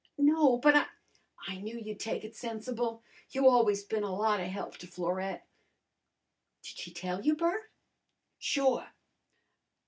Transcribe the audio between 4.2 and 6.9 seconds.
of help to Florette." "Did